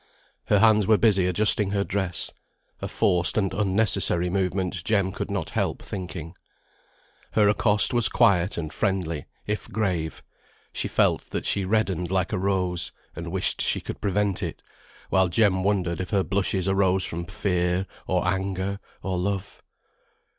Her 0.47 0.57
hands 0.57 0.87
were 0.87 0.97
busy 0.97 1.27
adjusting 1.27 1.69
her 1.69 1.83
dress; 1.83 2.31
a 2.81 2.87
forced 2.87 3.37
and 3.37 3.53
unnecessary 3.53 4.31
movement 4.31 4.83
Jem 4.83 5.11
could 5.11 5.29
not 5.29 5.51
help 5.51 5.83
thinking. 5.83 6.33
Her 7.33 7.47
accost 7.47 7.93
was 7.93 8.09
quiet 8.09 8.57
and 8.57 8.73
friendly, 8.73 9.27
if 9.45 9.67
grave; 9.69 10.23
she 10.73 10.87
felt 10.87 11.29
that 11.29 11.45
she 11.45 11.65
reddened 11.65 12.09
like 12.09 12.33
a 12.33 12.39
rose, 12.39 12.91
and 13.15 13.31
wished 13.31 13.61
she 13.61 13.79
could 13.79 14.01
prevent 14.01 14.41
it, 14.41 14.63
while 15.11 15.27
Jem 15.27 15.61
wondered 15.63 16.01
if 16.01 16.09
her 16.09 16.23
blushes 16.23 16.67
arose 16.67 17.05
from 17.05 17.25
fear, 17.27 17.85
or 18.07 18.27
anger, 18.27 18.79
or 19.03 19.19
love. 19.19 19.61